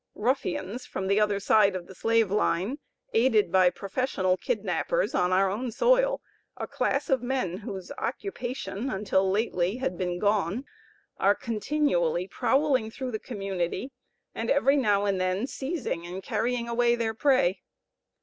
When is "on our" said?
5.13-5.47